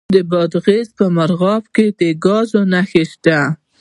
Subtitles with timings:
[0.15, 3.37] د بادغیس په مرغاب کې د ګازو نښې شته.